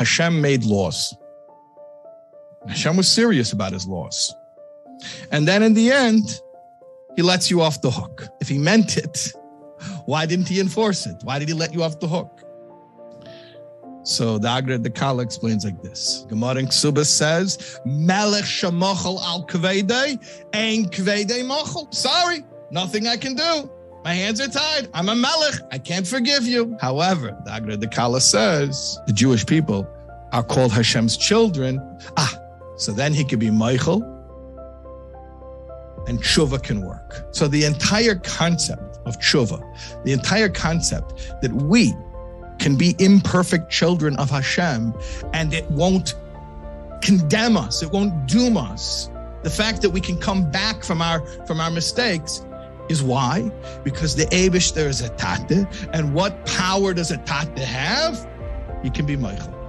[0.00, 1.14] Hashem made laws.
[2.66, 4.34] Hashem was serious about his laws.
[5.30, 6.40] And then in the end,
[7.16, 8.26] he lets you off the hook.
[8.40, 9.30] If he meant it,
[10.06, 11.16] why didn't he enforce it?
[11.22, 12.40] Why did he let you off the hook?
[14.02, 16.24] So the Agra de Kala explains like this.
[16.30, 20.18] Gemara in Ksubas says, Melech shemochel al kveidei,
[20.54, 21.92] ein kveidei mochel.
[21.92, 23.70] Sorry, nothing I can do.
[24.04, 24.88] My hands are tied.
[24.94, 25.60] I'm a melech.
[25.70, 26.76] I can't forgive you.
[26.80, 29.86] However, the Agra de Kala says the Jewish people
[30.32, 31.80] are called Hashem's children.
[32.16, 32.34] Ah,
[32.76, 34.00] so then he could be mochel
[36.08, 37.26] and tshuva can work.
[37.32, 39.62] So the entire concept of tshuva,
[40.04, 41.94] the entire concept that we
[42.58, 44.94] can be imperfect children of Hashem
[45.34, 46.14] and it won't
[47.02, 49.10] condemn us, it won't doom us.
[49.42, 52.44] The fact that we can come back from our from our mistakes
[52.90, 53.50] is why?
[53.84, 58.28] Because the Aibershter is a tate, and what power does a tate have?
[58.82, 59.59] He can be mochel.